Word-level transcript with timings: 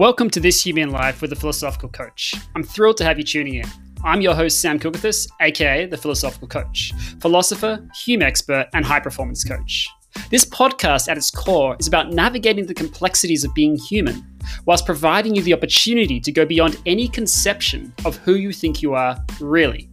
Welcome 0.00 0.30
to 0.30 0.40
This 0.40 0.64
Human 0.64 0.88
Life 0.88 1.20
with 1.20 1.30
a 1.30 1.36
Philosophical 1.36 1.90
Coach. 1.90 2.34
I'm 2.54 2.62
thrilled 2.62 2.96
to 2.96 3.04
have 3.04 3.18
you 3.18 3.22
tuning 3.22 3.56
in. 3.56 3.66
I'm 4.02 4.22
your 4.22 4.34
host, 4.34 4.62
Sam 4.62 4.78
Kilgathis, 4.78 5.28
aka 5.42 5.84
The 5.84 5.96
Philosophical 5.98 6.48
Coach, 6.48 6.94
philosopher, 7.20 7.86
Hume 8.02 8.22
expert, 8.22 8.70
and 8.72 8.82
high 8.82 9.00
performance 9.00 9.44
coach. 9.44 9.86
This 10.30 10.46
podcast, 10.46 11.10
at 11.10 11.18
its 11.18 11.30
core, 11.30 11.76
is 11.78 11.86
about 11.86 12.14
navigating 12.14 12.64
the 12.64 12.72
complexities 12.72 13.44
of 13.44 13.52
being 13.52 13.76
human, 13.76 14.24
whilst 14.64 14.86
providing 14.86 15.34
you 15.34 15.42
the 15.42 15.52
opportunity 15.52 16.18
to 16.18 16.32
go 16.32 16.46
beyond 16.46 16.78
any 16.86 17.06
conception 17.06 17.92
of 18.06 18.16
who 18.16 18.36
you 18.36 18.54
think 18.54 18.80
you 18.80 18.94
are, 18.94 19.22
really. 19.38 19.90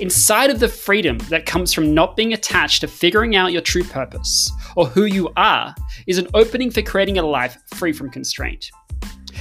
Inside 0.00 0.50
of 0.50 0.58
the 0.58 0.68
freedom 0.68 1.18
that 1.28 1.46
comes 1.46 1.72
from 1.72 1.94
not 1.94 2.16
being 2.16 2.32
attached 2.32 2.80
to 2.80 2.88
figuring 2.88 3.36
out 3.36 3.52
your 3.52 3.62
true 3.62 3.84
purpose 3.84 4.50
or 4.74 4.86
who 4.86 5.04
you 5.04 5.30
are 5.36 5.72
is 6.08 6.18
an 6.18 6.26
opening 6.34 6.72
for 6.72 6.82
creating 6.82 7.18
a 7.18 7.22
life 7.22 7.58
free 7.76 7.92
from 7.92 8.10
constraint. 8.10 8.72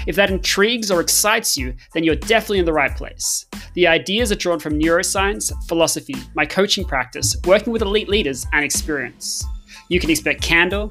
If 0.07 0.15
that 0.15 0.31
intrigues 0.31 0.91
or 0.91 1.01
excites 1.01 1.57
you, 1.57 1.73
then 1.93 2.03
you're 2.03 2.15
definitely 2.15 2.59
in 2.59 2.65
the 2.65 2.73
right 2.73 2.95
place. 2.95 3.45
The 3.73 3.87
ideas 3.87 4.31
are 4.31 4.35
drawn 4.35 4.59
from 4.59 4.79
neuroscience, 4.79 5.51
philosophy, 5.67 6.15
my 6.35 6.45
coaching 6.45 6.85
practice, 6.85 7.35
working 7.45 7.73
with 7.73 7.81
elite 7.81 8.09
leaders, 8.09 8.45
and 8.53 8.63
experience. 8.63 9.45
You 9.89 9.99
can 9.99 10.09
expect 10.09 10.41
candor, 10.41 10.89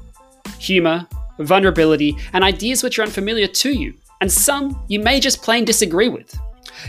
humor, 0.59 1.07
vulnerability, 1.39 2.17
and 2.33 2.43
ideas 2.43 2.83
which 2.83 2.99
are 2.99 3.03
unfamiliar 3.03 3.47
to 3.47 3.71
you, 3.71 3.93
and 4.21 4.31
some 4.31 4.83
you 4.87 4.99
may 4.99 5.19
just 5.19 5.41
plain 5.41 5.65
disagree 5.65 6.09
with. 6.09 6.37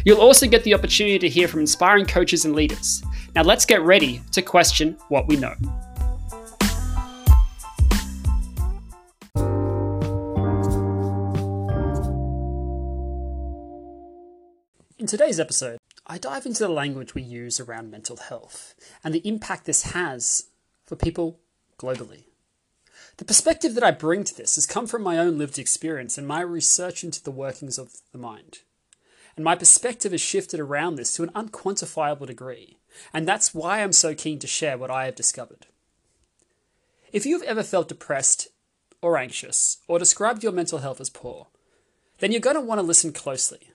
You'll 0.05 0.20
also 0.20 0.47
get 0.47 0.64
the 0.64 0.75
opportunity 0.75 1.19
to 1.19 1.28
hear 1.28 1.48
from 1.48 1.61
inspiring 1.61 2.06
coaches 2.06 2.45
and 2.45 2.55
leaders. 2.55 3.02
Now 3.34 3.42
let's 3.42 3.64
get 3.64 3.83
ready 3.83 4.23
to 4.33 4.42
question 4.42 4.97
what 5.09 5.27
we 5.27 5.37
know. 5.37 5.55
Today's 15.11 15.41
episode, 15.41 15.77
I 16.06 16.19
dive 16.19 16.47
into 16.47 16.62
the 16.62 16.69
language 16.69 17.16
we 17.16 17.22
use 17.22 17.58
around 17.58 17.91
mental 17.91 18.16
health 18.16 18.77
and 19.03 19.12
the 19.12 19.27
impact 19.27 19.64
this 19.64 19.91
has 19.91 20.50
for 20.86 20.94
people 20.94 21.41
globally. 21.80 22.27
The 23.16 23.25
perspective 23.25 23.75
that 23.75 23.83
I 23.83 23.91
bring 23.91 24.22
to 24.22 24.33
this 24.33 24.55
has 24.55 24.66
come 24.66 24.86
from 24.86 25.03
my 25.03 25.19
own 25.19 25.36
lived 25.36 25.58
experience 25.58 26.16
and 26.16 26.28
my 26.28 26.41
research 26.42 27.03
into 27.03 27.20
the 27.20 27.33
workings 27.33 27.77
of 27.77 27.91
the 28.12 28.19
mind. 28.19 28.58
And 29.34 29.44
my 29.44 29.56
perspective 29.56 30.12
has 30.12 30.20
shifted 30.20 30.61
around 30.61 30.94
this 30.94 31.12
to 31.14 31.25
an 31.25 31.31
unquantifiable 31.31 32.28
degree, 32.28 32.78
and 33.12 33.27
that's 33.27 33.53
why 33.53 33.83
I'm 33.83 33.92
so 33.92 34.14
keen 34.14 34.38
to 34.38 34.47
share 34.47 34.78
what 34.78 34.92
I 34.92 35.06
have 35.06 35.16
discovered. 35.16 35.66
If 37.12 37.27
you've 37.27 37.42
ever 37.42 37.64
felt 37.64 37.88
depressed 37.88 38.47
or 39.03 39.19
anxious, 39.19 39.78
or 39.88 39.98
described 39.98 40.44
your 40.44 40.53
mental 40.53 40.78
health 40.78 41.00
as 41.00 41.11
poor, 41.11 41.48
then 42.20 42.31
you're 42.31 42.41
going 42.41 42.55
to 42.55 42.62
want 42.62 42.78
to 42.78 42.86
listen 42.86 43.12
closely 43.12 43.69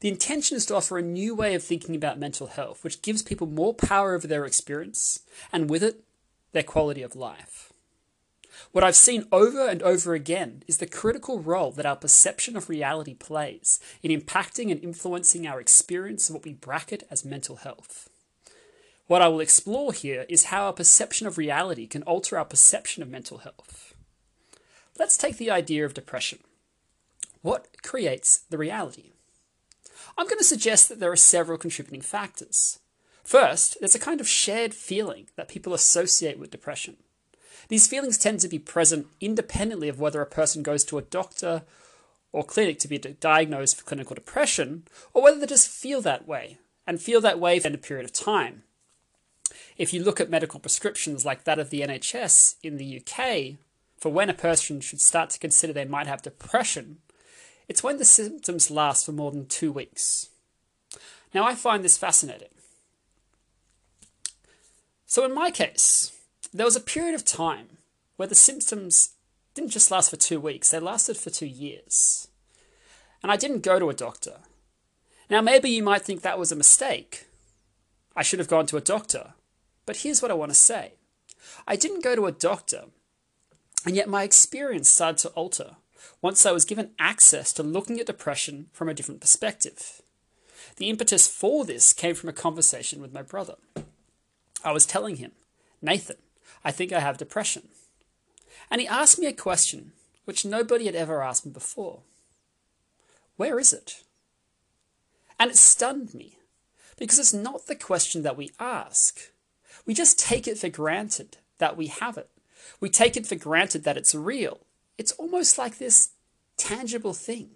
the 0.00 0.08
intention 0.08 0.56
is 0.56 0.66
to 0.66 0.76
offer 0.76 0.98
a 0.98 1.02
new 1.02 1.34
way 1.34 1.54
of 1.54 1.62
thinking 1.62 1.94
about 1.94 2.18
mental 2.18 2.48
health, 2.48 2.82
which 2.84 3.02
gives 3.02 3.22
people 3.22 3.46
more 3.46 3.74
power 3.74 4.14
over 4.14 4.26
their 4.26 4.44
experience, 4.44 5.20
and 5.52 5.70
with 5.70 5.82
it, 5.82 6.02
their 6.52 6.62
quality 6.62 7.02
of 7.02 7.16
life. 7.16 7.72
What 8.72 8.84
I've 8.84 8.96
seen 8.96 9.26
over 9.32 9.68
and 9.68 9.82
over 9.82 10.14
again 10.14 10.62
is 10.68 10.78
the 10.78 10.86
critical 10.86 11.40
role 11.40 11.72
that 11.72 11.86
our 11.86 11.96
perception 11.96 12.56
of 12.56 12.68
reality 12.68 13.14
plays 13.14 13.80
in 14.02 14.10
impacting 14.10 14.70
and 14.70 14.82
influencing 14.82 15.46
our 15.46 15.60
experience 15.60 16.28
of 16.28 16.36
what 16.36 16.44
we 16.44 16.52
bracket 16.52 17.06
as 17.10 17.24
mental 17.24 17.56
health. 17.56 18.08
What 19.06 19.22
I 19.22 19.28
will 19.28 19.40
explore 19.40 19.92
here 19.92 20.24
is 20.28 20.44
how 20.44 20.66
our 20.66 20.72
perception 20.72 21.26
of 21.26 21.36
reality 21.36 21.86
can 21.86 22.02
alter 22.04 22.38
our 22.38 22.44
perception 22.44 23.02
of 23.02 23.10
mental 23.10 23.38
health. 23.38 23.94
Let's 24.98 25.16
take 25.16 25.36
the 25.36 25.50
idea 25.50 25.84
of 25.84 25.94
depression. 25.94 26.38
What 27.40 27.82
creates 27.82 28.38
the 28.38 28.58
reality? 28.58 29.11
I'm 30.16 30.26
going 30.26 30.38
to 30.38 30.44
suggest 30.44 30.88
that 30.88 31.00
there 31.00 31.12
are 31.12 31.16
several 31.16 31.58
contributing 31.58 32.02
factors. 32.02 32.78
First, 33.24 33.76
there's 33.80 33.94
a 33.94 34.00
kind 34.00 34.20
of 34.20 34.28
shared 34.28 34.74
feeling 34.74 35.28
that 35.36 35.48
people 35.48 35.74
associate 35.74 36.38
with 36.38 36.50
depression. 36.50 36.96
These 37.68 37.86
feelings 37.86 38.18
tend 38.18 38.40
to 38.40 38.48
be 38.48 38.58
present 38.58 39.06
independently 39.20 39.88
of 39.88 40.00
whether 40.00 40.20
a 40.20 40.26
person 40.26 40.62
goes 40.62 40.84
to 40.84 40.98
a 40.98 41.02
doctor 41.02 41.62
or 42.32 42.42
clinic 42.42 42.78
to 42.80 42.88
be 42.88 42.98
diagnosed 42.98 43.76
with 43.76 43.86
clinical 43.86 44.14
depression, 44.14 44.84
or 45.12 45.22
whether 45.22 45.38
they 45.38 45.46
just 45.46 45.68
feel 45.68 46.00
that 46.00 46.26
way, 46.26 46.58
and 46.86 47.00
feel 47.00 47.20
that 47.20 47.38
way 47.38 47.58
for 47.58 47.68
a 47.68 47.78
period 47.78 48.04
of 48.04 48.12
time. 48.12 48.62
If 49.76 49.92
you 49.92 50.02
look 50.02 50.20
at 50.20 50.30
medical 50.30 50.58
prescriptions 50.58 51.24
like 51.24 51.44
that 51.44 51.58
of 51.58 51.70
the 51.70 51.82
NHS 51.82 52.56
in 52.62 52.78
the 52.78 53.00
UK, 53.00 53.58
for 53.98 54.10
when 54.10 54.30
a 54.30 54.34
person 54.34 54.80
should 54.80 55.00
start 55.00 55.30
to 55.30 55.38
consider 55.38 55.72
they 55.72 55.84
might 55.84 56.06
have 56.06 56.22
depression, 56.22 56.98
it's 57.72 57.82
when 57.82 57.96
the 57.96 58.04
symptoms 58.04 58.70
last 58.70 59.06
for 59.06 59.12
more 59.12 59.30
than 59.30 59.46
two 59.46 59.72
weeks. 59.72 60.28
Now, 61.32 61.44
I 61.44 61.54
find 61.54 61.82
this 61.82 61.96
fascinating. 61.96 62.50
So, 65.06 65.24
in 65.24 65.32
my 65.32 65.50
case, 65.50 66.12
there 66.52 66.66
was 66.66 66.76
a 66.76 66.80
period 66.80 67.14
of 67.14 67.24
time 67.24 67.78
where 68.16 68.28
the 68.28 68.34
symptoms 68.34 69.14
didn't 69.54 69.70
just 69.70 69.90
last 69.90 70.10
for 70.10 70.16
two 70.16 70.38
weeks, 70.38 70.70
they 70.70 70.80
lasted 70.80 71.16
for 71.16 71.30
two 71.30 71.46
years. 71.46 72.28
And 73.22 73.32
I 73.32 73.36
didn't 73.36 73.62
go 73.62 73.78
to 73.78 73.88
a 73.88 73.94
doctor. 73.94 74.40
Now, 75.30 75.40
maybe 75.40 75.70
you 75.70 75.82
might 75.82 76.02
think 76.02 76.20
that 76.20 76.38
was 76.38 76.52
a 76.52 76.56
mistake. 76.56 77.24
I 78.14 78.22
should 78.22 78.38
have 78.38 78.48
gone 78.48 78.66
to 78.66 78.76
a 78.76 78.82
doctor. 78.82 79.32
But 79.86 79.96
here's 79.96 80.20
what 80.20 80.30
I 80.30 80.34
want 80.34 80.50
to 80.50 80.54
say 80.54 80.92
I 81.66 81.76
didn't 81.76 82.04
go 82.04 82.14
to 82.16 82.26
a 82.26 82.32
doctor, 82.32 82.84
and 83.86 83.96
yet 83.96 84.10
my 84.10 84.24
experience 84.24 84.90
started 84.90 85.16
to 85.22 85.28
alter 85.30 85.76
once 86.20 86.46
I 86.46 86.52
was 86.52 86.64
given 86.64 86.90
access 86.98 87.52
to 87.54 87.62
looking 87.62 87.98
at 88.00 88.06
depression 88.06 88.66
from 88.72 88.88
a 88.88 88.94
different 88.94 89.20
perspective. 89.20 90.02
The 90.76 90.88
impetus 90.88 91.26
for 91.28 91.64
this 91.64 91.92
came 91.92 92.14
from 92.14 92.28
a 92.28 92.32
conversation 92.32 93.00
with 93.02 93.12
my 93.12 93.22
brother. 93.22 93.56
I 94.64 94.72
was 94.72 94.86
telling 94.86 95.16
him, 95.16 95.32
Nathan, 95.80 96.16
I 96.64 96.70
think 96.70 96.92
I 96.92 97.00
have 97.00 97.18
depression. 97.18 97.68
And 98.70 98.80
he 98.80 98.86
asked 98.86 99.18
me 99.18 99.26
a 99.26 99.32
question 99.32 99.92
which 100.24 100.44
nobody 100.44 100.86
had 100.86 100.94
ever 100.94 101.22
asked 101.22 101.44
me 101.44 101.52
before 101.52 102.00
Where 103.36 103.58
is 103.58 103.72
it? 103.72 104.02
And 105.38 105.50
it 105.50 105.56
stunned 105.56 106.14
me 106.14 106.38
because 106.96 107.18
it's 107.18 107.34
not 107.34 107.66
the 107.66 107.74
question 107.74 108.22
that 108.22 108.36
we 108.36 108.52
ask. 108.60 109.20
We 109.84 109.94
just 109.94 110.18
take 110.18 110.46
it 110.46 110.58
for 110.58 110.68
granted 110.68 111.38
that 111.58 111.76
we 111.76 111.88
have 111.88 112.16
it. 112.16 112.30
We 112.80 112.88
take 112.88 113.16
it 113.16 113.26
for 113.26 113.34
granted 113.34 113.82
that 113.84 113.96
it's 113.96 114.14
real 114.14 114.60
it's 114.98 115.12
almost 115.12 115.58
like 115.58 115.78
this 115.78 116.10
tangible 116.56 117.14
thing. 117.14 117.50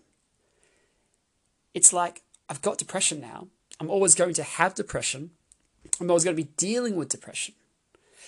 It's 1.75 1.93
like, 1.93 2.23
I've 2.49 2.63
got 2.63 2.79
depression 2.79 3.21
now. 3.21 3.49
I'm 3.79 3.91
always 3.91 4.15
going 4.15 4.35
to 4.35 4.43
have 4.43 4.75
depression. 4.75 5.31
I'm 6.01 6.11
always 6.11 6.25
going 6.25 6.37
to 6.37 6.43
be 6.43 6.51
dealing 6.57 6.97
with 6.97 7.09
depression. 7.09 7.55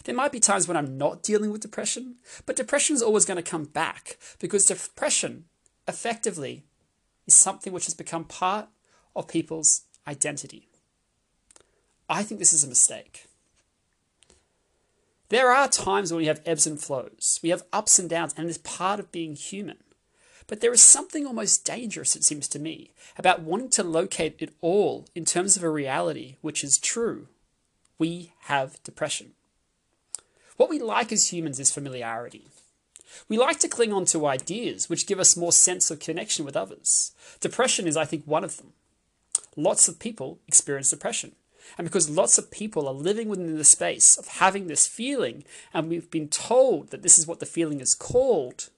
There 0.04 0.14
might 0.14 0.32
be 0.32 0.40
times 0.40 0.68
when 0.68 0.76
I'm 0.76 0.96
not 0.96 1.22
dealing 1.22 1.50
with 1.50 1.62
depression, 1.62 2.16
but 2.46 2.56
depression 2.56 2.94
is 2.94 3.02
always 3.02 3.24
going 3.24 3.42
to 3.42 3.50
come 3.50 3.64
back 3.64 4.18
because 4.38 4.66
depression 4.66 5.44
effectively 5.88 6.64
is 7.26 7.34
something 7.34 7.72
which 7.72 7.86
has 7.86 7.94
become 7.94 8.24
part 8.24 8.68
of 9.16 9.28
people's 9.28 9.82
identity. 10.06 10.68
I 12.08 12.22
think 12.22 12.38
this 12.38 12.52
is 12.52 12.64
a 12.64 12.68
mistake. 12.68 13.27
There 15.30 15.50
are 15.50 15.68
times 15.68 16.10
when 16.10 16.18
we 16.18 16.26
have 16.26 16.40
ebbs 16.46 16.66
and 16.66 16.80
flows, 16.80 17.38
we 17.42 17.50
have 17.50 17.64
ups 17.72 17.98
and 17.98 18.08
downs, 18.08 18.34
and 18.36 18.48
it's 18.48 18.58
part 18.58 18.98
of 18.98 19.12
being 19.12 19.34
human. 19.34 19.76
But 20.46 20.62
there 20.62 20.72
is 20.72 20.80
something 20.80 21.26
almost 21.26 21.66
dangerous, 21.66 22.16
it 22.16 22.24
seems 22.24 22.48
to 22.48 22.58
me, 22.58 22.92
about 23.18 23.42
wanting 23.42 23.68
to 23.70 23.82
locate 23.82 24.36
it 24.38 24.54
all 24.62 25.04
in 25.14 25.26
terms 25.26 25.56
of 25.56 25.62
a 25.62 25.68
reality 25.68 26.36
which 26.40 26.64
is 26.64 26.78
true. 26.78 27.28
We 27.98 28.32
have 28.44 28.82
depression. 28.82 29.32
What 30.56 30.70
we 30.70 30.78
like 30.78 31.12
as 31.12 31.30
humans 31.30 31.60
is 31.60 31.70
familiarity. 31.70 32.48
We 33.28 33.36
like 33.36 33.58
to 33.60 33.68
cling 33.68 33.92
on 33.92 34.06
to 34.06 34.26
ideas 34.26 34.88
which 34.88 35.06
give 35.06 35.20
us 35.20 35.36
more 35.36 35.52
sense 35.52 35.90
of 35.90 36.00
connection 36.00 36.46
with 36.46 36.56
others. 36.56 37.12
Depression 37.40 37.86
is, 37.86 37.96
I 37.96 38.06
think, 38.06 38.24
one 38.24 38.44
of 38.44 38.56
them. 38.56 38.72
Lots 39.56 39.88
of 39.88 39.98
people 39.98 40.38
experience 40.48 40.90
depression. 40.90 41.32
And 41.76 41.86
because 41.86 42.08
lots 42.10 42.38
of 42.38 42.50
people 42.50 42.88
are 42.88 42.94
living 42.94 43.28
within 43.28 43.56
the 43.56 43.64
space 43.64 44.16
of 44.16 44.26
having 44.26 44.66
this 44.66 44.86
feeling, 44.86 45.44
and 45.74 45.88
we've 45.88 46.10
been 46.10 46.28
told 46.28 46.90
that 46.90 47.02
this 47.02 47.18
is 47.18 47.26
what 47.26 47.40
the 47.40 47.46
feeling 47.46 47.80
is 47.80 47.94
called, 47.94 48.70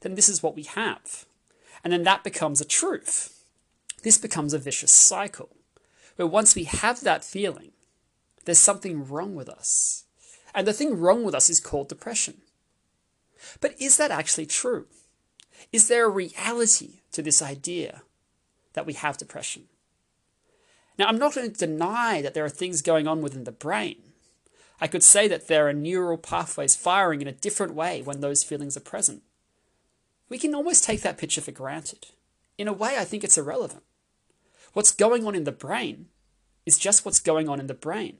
then 0.00 0.14
this 0.14 0.28
is 0.28 0.42
what 0.42 0.56
we 0.56 0.64
have. 0.64 1.26
And 1.84 1.92
then 1.92 2.02
that 2.04 2.24
becomes 2.24 2.60
a 2.60 2.66
truth. 2.66 3.44
This 4.02 4.18
becomes 4.18 4.52
a 4.52 4.58
vicious 4.58 4.90
cycle, 4.92 5.50
where 6.16 6.26
once 6.26 6.54
we 6.54 6.64
have 6.64 7.00
that 7.02 7.24
feeling, 7.24 7.70
there's 8.44 8.58
something 8.58 9.06
wrong 9.06 9.34
with 9.34 9.48
us. 9.48 10.04
And 10.54 10.66
the 10.66 10.72
thing 10.72 10.98
wrong 10.98 11.24
with 11.24 11.34
us 11.34 11.48
is 11.48 11.60
called 11.60 11.88
depression. 11.88 12.42
But 13.60 13.80
is 13.80 13.96
that 13.96 14.10
actually 14.10 14.46
true? 14.46 14.86
Is 15.72 15.88
there 15.88 16.06
a 16.06 16.10
reality 16.10 17.00
to 17.12 17.22
this 17.22 17.40
idea 17.40 18.02
that 18.74 18.86
we 18.86 18.92
have 18.94 19.16
depression? 19.16 19.68
Now, 20.98 21.06
I'm 21.06 21.18
not 21.18 21.34
going 21.34 21.50
to 21.50 21.66
deny 21.66 22.22
that 22.22 22.34
there 22.34 22.44
are 22.44 22.50
things 22.50 22.82
going 22.82 23.06
on 23.06 23.22
within 23.22 23.44
the 23.44 23.52
brain. 23.52 23.96
I 24.80 24.88
could 24.88 25.02
say 25.02 25.28
that 25.28 25.48
there 25.48 25.68
are 25.68 25.72
neural 25.72 26.18
pathways 26.18 26.76
firing 26.76 27.22
in 27.22 27.28
a 27.28 27.32
different 27.32 27.74
way 27.74 28.02
when 28.02 28.20
those 28.20 28.44
feelings 28.44 28.76
are 28.76 28.80
present. 28.80 29.22
We 30.28 30.38
can 30.38 30.54
almost 30.54 30.84
take 30.84 31.02
that 31.02 31.18
picture 31.18 31.40
for 31.40 31.52
granted. 31.52 32.06
in 32.58 32.68
a 32.68 32.72
way, 32.72 32.96
I 32.98 33.04
think 33.04 33.24
it's 33.24 33.38
irrelevant. 33.38 33.82
What's 34.72 34.92
going 34.92 35.26
on 35.26 35.34
in 35.34 35.44
the 35.44 35.52
brain 35.52 36.06
is 36.66 36.78
just 36.78 37.04
what's 37.04 37.20
going 37.20 37.48
on 37.48 37.60
in 37.60 37.66
the 37.66 37.74
brain. 37.74 38.18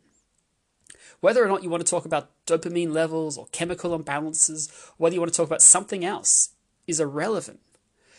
Whether 1.20 1.44
or 1.44 1.48
not 1.48 1.62
you 1.62 1.70
want 1.70 1.84
to 1.84 1.90
talk 1.90 2.04
about 2.04 2.30
dopamine 2.46 2.92
levels 2.92 3.38
or 3.38 3.46
chemical 3.52 3.98
imbalances, 3.98 4.70
whether 4.96 5.14
you 5.14 5.20
want 5.20 5.32
to 5.32 5.36
talk 5.36 5.46
about 5.46 5.62
something 5.62 6.04
else, 6.04 6.50
is 6.86 7.00
irrelevant 7.00 7.60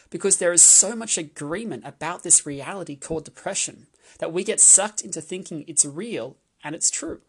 because 0.09 0.37
there 0.37 0.53
is 0.53 0.61
so 0.61 0.95
much 0.95 1.17
agreement 1.17 1.83
about 1.85 2.23
this 2.23 2.45
reality 2.45 2.95
called 2.95 3.25
depression 3.25 3.87
that 4.19 4.33
we 4.33 4.43
get 4.43 4.59
sucked 4.59 5.01
into 5.01 5.21
thinking 5.21 5.65
it's 5.67 5.85
real 5.85 6.37
and 6.63 6.75
it's 6.75 6.91
true. 6.91 7.21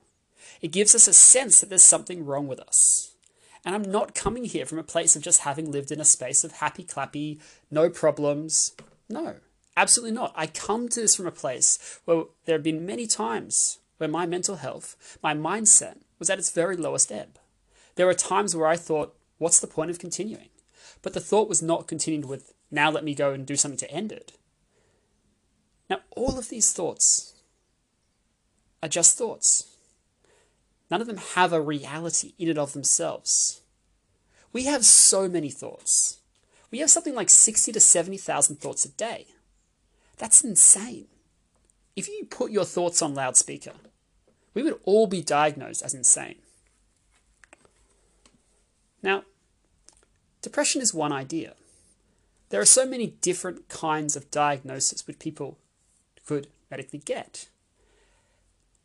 It 0.61 0.73
gives 0.73 0.94
us 0.94 1.09
a 1.09 1.12
sense 1.12 1.61
that 1.61 1.69
there's 1.69 1.82
something 1.82 2.25
wrong 2.25 2.47
with 2.47 2.61
us. 2.61 3.15
And 3.65 3.75
I'm 3.75 3.91
not 3.91 4.15
coming 4.15 4.44
here 4.44 4.67
from 4.67 4.79
a 4.79 4.82
place 4.82 5.17
of 5.17 5.23
just 5.23 5.41
having 5.41 5.73
lived 5.73 5.91
in 5.91 6.00
a 6.00 6.05
space 6.05 6.44
of 6.44 6.53
happy 6.53 6.85
clappy, 6.85 7.41
no 7.71 7.88
problems. 7.88 8.73
No, 9.09 9.37
absolutely 9.76 10.15
not. 10.15 10.35
I 10.37 10.47
come 10.47 10.88
to 10.88 11.00
this 11.00 11.17
from 11.17 11.26
a 11.26 11.32
place 11.32 12.00
where 12.05 12.25
there 12.44 12.56
have 12.56 12.62
been 12.62 12.85
many 12.85 13.06
times 13.06 13.79
where 13.97 14.09
my 14.09 14.26
mental 14.26 14.56
health, 14.56 15.19
my 15.23 15.35
mindset, 15.35 15.99
was 16.19 16.29
at 16.29 16.38
its 16.38 16.50
very 16.50 16.76
lowest 16.76 17.11
ebb. 17.11 17.38
There 17.94 18.06
were 18.06 18.15
times 18.15 18.55
where 18.55 18.67
I 18.67 18.76
thought, 18.76 19.17
what's 19.38 19.61
the 19.61 19.67
point 19.67 19.91
of 19.91 19.99
continuing? 19.99 20.49
But 21.00 21.12
the 21.12 21.21
thought 21.21 21.49
was 21.49 21.62
not 21.62 21.87
continued 21.87 22.26
with, 22.26 22.53
now 22.71 22.91
let 22.91 23.05
me 23.05 23.15
go 23.15 23.32
and 23.32 23.47
do 23.47 23.56
something 23.56 23.79
to 23.79 23.91
end 23.91 24.12
it. 24.12 24.32
Now, 25.94 26.00
all 26.17 26.41
of 26.41 26.49
these 26.49 26.73
thoughts 26.73 27.35
are 28.82 28.88
just 28.88 29.17
thoughts. 29.17 29.76
None 30.91 31.00
of 31.00 31.06
them 31.06 31.19
have 31.37 31.52
a 31.52 31.61
reality 31.61 32.32
in 32.37 32.49
and 32.49 32.58
of 32.58 32.73
themselves. 32.73 33.61
We 34.52 34.64
have 34.64 34.85
so 34.85 35.29
many 35.29 35.50
thoughts. 35.50 36.19
We 36.73 36.81
have 36.81 36.91
something 36.91 37.14
like 37.14 37.31
60 37.31 37.70
to 37.70 37.79
70,000 37.79 38.56
thoughts 38.56 38.85
a 38.85 38.88
day. 38.88 39.26
That's 40.17 40.43
insane. 40.43 41.06
If 41.94 42.08
you 42.08 42.26
put 42.29 42.50
your 42.50 42.64
thoughts 42.64 43.00
on 43.00 43.14
loudspeaker, 43.14 43.75
we 44.52 44.64
would 44.64 44.81
all 44.82 45.06
be 45.06 45.23
diagnosed 45.23 45.85
as 45.85 45.94
insane. 45.94 46.38
Now, 49.00 49.23
depression 50.43 50.82
is 50.82 50.93
one 50.93 51.12
idea. 51.12 51.55
There 52.49 52.61
are 52.61 52.64
so 52.64 52.85
many 52.85 53.06
different 53.06 53.69
kinds 53.69 54.17
of 54.17 54.32
diagnosis 54.32 55.06
which 55.06 55.20
people 55.20 55.56
could 56.26 56.49
medically 56.71 56.99
get. 56.99 57.49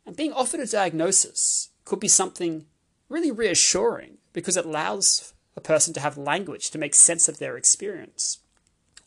And 0.06 0.16
being 0.16 0.32
offered 0.32 0.60
a 0.60 0.66
diagnosis 0.66 1.70
could 1.84 2.00
be 2.00 2.08
something 2.08 2.66
really 3.08 3.30
reassuring 3.30 4.18
because 4.32 4.56
it 4.56 4.64
allows 4.64 5.34
a 5.56 5.60
person 5.60 5.92
to 5.94 6.00
have 6.00 6.16
language 6.16 6.70
to 6.70 6.78
make 6.78 6.94
sense 6.94 7.28
of 7.28 7.38
their 7.38 7.56
experience. 7.56 8.38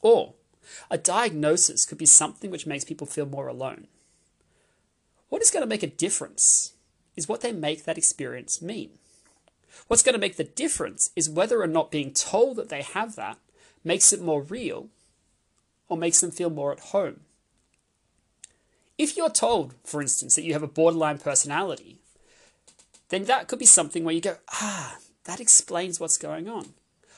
Or 0.02 0.34
a 0.92 0.98
diagnosis 0.98 1.86
could 1.86 1.98
be 1.98 2.06
something 2.06 2.52
which 2.52 2.68
makes 2.68 2.84
people 2.84 3.08
feel 3.08 3.26
more 3.26 3.48
alone. 3.48 3.88
What 5.30 5.42
is 5.42 5.52
going 5.52 5.64
to 5.64 5.70
make 5.70 5.84
a 5.84 5.88
difference 5.88 6.74
is 7.16 7.28
what 7.28 7.42
they 7.42 7.52
make 7.52 7.86
that 7.86 7.98
experience 7.98 8.62
mean. 8.62 8.92
What's 9.88 10.04
going 10.04 10.14
to 10.14 10.20
make 10.20 10.38
the 10.38 10.44
difference 10.44 11.12
is 11.16 11.30
whether 11.30 11.62
or 11.62 11.68
not 11.68 11.92
being 11.92 12.14
told 12.14 12.58
that 12.58 12.70
they 12.70 12.82
have 12.82 13.16
that 13.16 13.38
makes 13.84 14.14
it 14.14 14.22
more 14.22 14.42
real 14.42 14.90
or 15.88 15.98
makes 15.98 16.22
them 16.22 16.32
feel 16.32 16.50
more 16.50 16.72
at 16.72 16.80
home. 16.80 17.22
If 18.98 19.18
you're 19.18 19.30
told, 19.30 19.74
for 19.84 20.02
instance, 20.02 20.36
that 20.36 20.44
you 20.44 20.54
have 20.54 20.64
a 20.64 20.68
borderline 20.68 21.18
personality, 21.18 22.00
then 23.10 23.26
that 23.26 23.48
could 23.48 23.60
be 23.60 23.66
something 23.66 24.04
where 24.04 24.14
you 24.14 24.22
go, 24.22 24.38
ah, 24.52 24.98
that 25.26 25.40
explains 25.40 26.00
what's 26.00 26.18
going 26.18 26.48
on. 26.48 26.74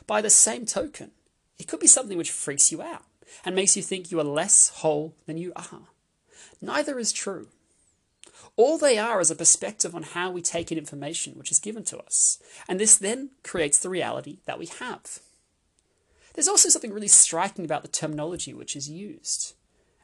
By 0.07 0.21
the 0.21 0.29
same 0.29 0.65
token, 0.65 1.11
it 1.57 1.67
could 1.67 1.79
be 1.79 1.87
something 1.87 2.17
which 2.17 2.31
freaks 2.31 2.71
you 2.71 2.81
out 2.81 3.03
and 3.43 3.55
makes 3.55 3.75
you 3.75 3.81
think 3.81 4.11
you 4.11 4.19
are 4.19 4.23
less 4.23 4.69
whole 4.69 5.15
than 5.25 5.37
you 5.37 5.51
are. 5.55 5.89
Neither 6.61 6.99
is 6.99 7.11
true. 7.11 7.47
All 8.57 8.77
they 8.77 8.97
are 8.97 9.19
is 9.19 9.31
a 9.31 9.35
perspective 9.35 9.93
on 9.93 10.03
how 10.03 10.31
we 10.31 10.41
take 10.41 10.71
in 10.71 10.77
information 10.77 11.33
which 11.33 11.51
is 11.51 11.59
given 11.59 11.83
to 11.85 11.97
us. 11.97 12.41
And 12.69 12.79
this 12.79 12.95
then 12.95 13.31
creates 13.43 13.77
the 13.79 13.89
reality 13.89 14.37
that 14.45 14.59
we 14.59 14.67
have. 14.67 15.19
There's 16.33 16.47
also 16.47 16.69
something 16.69 16.93
really 16.93 17.07
striking 17.07 17.65
about 17.65 17.81
the 17.81 17.87
terminology 17.87 18.53
which 18.53 18.75
is 18.75 18.89
used. 18.89 19.53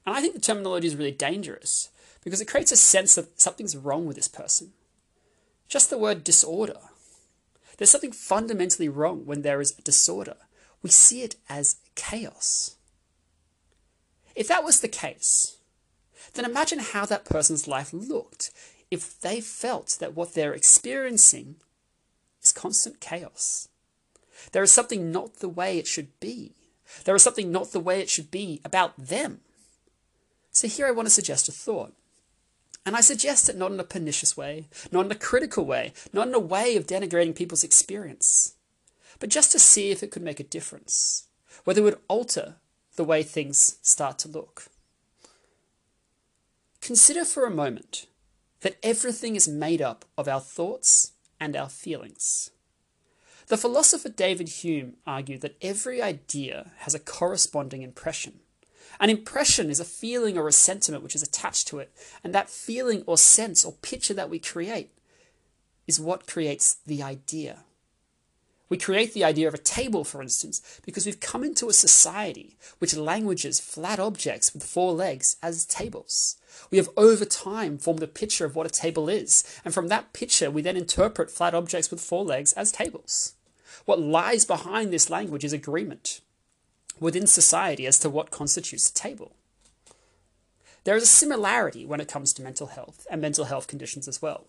And 0.05 0.15
I 0.15 0.21
think 0.21 0.33
the 0.33 0.41
terminology 0.41 0.87
is 0.87 0.95
really 0.95 1.11
dangerous 1.11 1.89
because 2.23 2.41
it 2.41 2.47
creates 2.47 2.71
a 2.71 2.77
sense 2.77 3.15
that 3.15 3.39
something's 3.39 3.77
wrong 3.77 4.05
with 4.05 4.15
this 4.15 4.27
person. 4.27 4.71
Just 5.67 5.89
the 5.89 5.97
word 5.97 6.23
disorder. 6.23 6.77
There's 7.77 7.89
something 7.89 8.11
fundamentally 8.11 8.89
wrong 8.89 9.25
when 9.25 9.41
there 9.41 9.61
is 9.61 9.77
a 9.77 9.81
disorder. 9.81 10.35
We 10.83 10.89
see 10.89 11.21
it 11.21 11.35
as 11.49 11.77
chaos. 11.95 12.75
If 14.35 14.47
that 14.47 14.63
was 14.63 14.81
the 14.81 14.87
case, 14.87 15.57
then 16.33 16.45
imagine 16.45 16.79
how 16.79 17.05
that 17.05 17.25
person's 17.25 17.67
life 17.67 17.91
looked 17.93 18.51
if 18.89 19.19
they 19.21 19.41
felt 19.41 19.97
that 19.99 20.15
what 20.15 20.33
they're 20.33 20.53
experiencing 20.53 21.55
is 22.41 22.51
constant 22.51 22.99
chaos. 22.99 23.67
There 24.51 24.63
is 24.63 24.71
something 24.71 25.11
not 25.11 25.35
the 25.35 25.49
way 25.49 25.77
it 25.77 25.87
should 25.87 26.19
be. 26.19 26.53
There 27.05 27.15
is 27.15 27.23
something 27.23 27.51
not 27.51 27.71
the 27.71 27.79
way 27.79 28.01
it 28.01 28.09
should 28.09 28.31
be 28.31 28.61
about 28.65 28.97
them. 28.97 29.41
So 30.51 30.67
here 30.67 30.87
I 30.87 30.91
want 30.91 31.07
to 31.07 31.13
suggest 31.13 31.49
a 31.49 31.51
thought. 31.51 31.93
And 32.85 32.95
I 32.95 33.01
suggest 33.01 33.47
it 33.47 33.57
not 33.57 33.71
in 33.71 33.79
a 33.79 33.83
pernicious 33.83 34.35
way, 34.35 34.67
not 34.91 35.05
in 35.05 35.11
a 35.11 35.15
critical 35.15 35.65
way, 35.65 35.93
not 36.13 36.27
in 36.27 36.33
a 36.33 36.39
way 36.39 36.75
of 36.75 36.87
denigrating 36.87 37.35
people's 37.35 37.63
experience, 37.63 38.55
but 39.19 39.29
just 39.29 39.51
to 39.51 39.59
see 39.59 39.91
if 39.91 40.01
it 40.01 40.09
could 40.09 40.23
make 40.23 40.39
a 40.39 40.43
difference, 40.43 41.27
whether 41.63 41.81
it 41.81 41.83
would 41.83 41.99
alter 42.07 42.55
the 42.95 43.03
way 43.03 43.21
things 43.21 43.77
start 43.83 44.17
to 44.19 44.27
look. 44.27 44.65
Consider 46.81 47.23
for 47.23 47.45
a 47.45 47.51
moment 47.51 48.07
that 48.61 48.77
everything 48.81 49.35
is 49.35 49.47
made 49.47 49.81
up 49.81 50.05
of 50.17 50.27
our 50.27 50.41
thoughts 50.41 51.11
and 51.39 51.55
our 51.55 51.69
feelings. 51.69 52.49
The 53.47 53.57
philosopher 53.57 54.09
David 54.09 54.49
Hume 54.49 54.93
argued 55.05 55.41
that 55.41 55.57
every 55.61 56.01
idea 56.01 56.71
has 56.79 56.95
a 56.95 56.99
corresponding 56.99 57.83
impression. 57.83 58.39
An 59.01 59.09
impression 59.09 59.71
is 59.71 59.79
a 59.79 59.83
feeling 59.83 60.37
or 60.37 60.47
a 60.47 60.51
sentiment 60.51 61.01
which 61.01 61.15
is 61.15 61.23
attached 61.23 61.67
to 61.69 61.79
it, 61.79 61.91
and 62.23 62.35
that 62.35 62.51
feeling 62.51 63.03
or 63.07 63.17
sense 63.17 63.65
or 63.65 63.73
picture 63.81 64.13
that 64.13 64.29
we 64.29 64.37
create 64.37 64.91
is 65.87 65.99
what 65.99 66.27
creates 66.27 66.75
the 66.85 67.01
idea. 67.01 67.63
We 68.69 68.77
create 68.77 69.13
the 69.13 69.23
idea 69.23 69.47
of 69.47 69.55
a 69.55 69.57
table, 69.57 70.03
for 70.03 70.21
instance, 70.21 70.61
because 70.85 71.07
we've 71.07 71.19
come 71.19 71.43
into 71.43 71.67
a 71.67 71.73
society 71.73 72.57
which 72.77 72.95
languages 72.95 73.59
flat 73.59 73.99
objects 73.99 74.53
with 74.53 74.63
four 74.63 74.93
legs 74.93 75.35
as 75.41 75.65
tables. 75.65 76.37
We 76.69 76.77
have 76.77 76.89
over 76.95 77.25
time 77.25 77.79
formed 77.79 78.03
a 78.03 78.07
picture 78.07 78.45
of 78.45 78.55
what 78.55 78.67
a 78.67 78.69
table 78.69 79.09
is, 79.09 79.43
and 79.65 79.73
from 79.73 79.87
that 79.87 80.13
picture 80.13 80.51
we 80.51 80.61
then 80.61 80.77
interpret 80.77 81.31
flat 81.31 81.55
objects 81.55 81.89
with 81.89 82.01
four 82.01 82.23
legs 82.23 82.53
as 82.53 82.71
tables. 82.71 83.33
What 83.85 83.99
lies 83.99 84.45
behind 84.45 84.93
this 84.93 85.09
language 85.09 85.43
is 85.43 85.53
agreement 85.53 86.21
within 87.01 87.27
society 87.27 87.85
as 87.85 87.99
to 87.99 88.09
what 88.09 88.31
constitutes 88.31 88.89
a 88.89 88.93
table. 88.93 89.33
There 90.85 90.95
is 90.95 91.03
a 91.03 91.07
similarity 91.07 91.85
when 91.85 91.99
it 91.99 92.07
comes 92.07 92.31
to 92.33 92.41
mental 92.41 92.67
health 92.67 93.05
and 93.11 93.19
mental 93.19 93.45
health 93.45 93.67
conditions 93.67 94.07
as 94.07 94.21
well. 94.21 94.45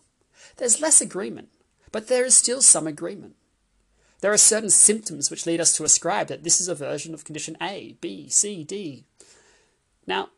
There's 0.59 0.81
less 0.81 1.01
agreement, 1.01 1.49
but 1.91 2.07
there 2.07 2.25
is 2.25 2.37
still 2.37 2.63
some 2.63 2.87
agreement. 2.87 3.35
There 4.21 4.33
are 4.33 4.39
certain 4.39 4.71
symptoms 4.71 5.31
which 5.31 5.47
lead 5.47 5.61
us 5.61 5.77
to 5.77 5.85
ascribe 5.85 6.29
that 6.29 6.45
this 6.45 6.61
is 6.61 6.69
a 6.69 6.75
version 6.75 7.13
of 7.13 7.25
condition 7.25 7.57
A, 7.61 7.97
B, 8.01 8.29
C, 8.29 8.63
D. 8.63 9.05
Now, 10.07 10.29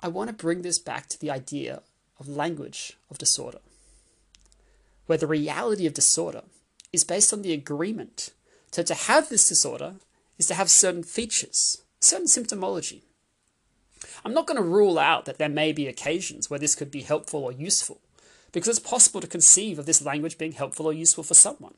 I 0.00 0.08
want 0.08 0.28
to 0.30 0.34
bring 0.34 0.62
this 0.62 0.78
back 0.78 1.08
to 1.08 1.20
the 1.20 1.30
idea 1.30 1.82
of 2.18 2.28
language 2.28 2.96
of 3.10 3.18
disorder, 3.18 3.58
where 5.06 5.18
the 5.18 5.26
reality 5.26 5.86
of 5.86 5.94
disorder 5.94 6.42
is 6.92 7.04
based 7.04 7.32
on 7.32 7.42
the 7.42 7.52
agreement. 7.52 8.30
So 8.70 8.82
to 8.82 8.94
have 8.94 9.28
this 9.28 9.48
disorder 9.48 9.96
is 10.38 10.46
to 10.46 10.54
have 10.54 10.70
certain 10.70 11.02
features, 11.02 11.82
certain 12.00 12.26
symptomology. 12.26 13.02
I'm 14.24 14.34
not 14.34 14.46
going 14.46 14.56
to 14.56 14.62
rule 14.62 14.98
out 14.98 15.24
that 15.24 15.38
there 15.38 15.48
may 15.48 15.72
be 15.72 15.86
occasions 15.86 16.48
where 16.48 16.58
this 16.58 16.74
could 16.74 16.90
be 16.90 17.02
helpful 17.02 17.44
or 17.44 17.52
useful, 17.52 18.00
because 18.52 18.68
it's 18.68 18.78
possible 18.78 19.20
to 19.20 19.26
conceive 19.26 19.78
of 19.78 19.86
this 19.86 20.04
language 20.04 20.38
being 20.38 20.52
helpful 20.52 20.86
or 20.86 20.92
useful 20.92 21.24
for 21.24 21.34
someone. 21.34 21.74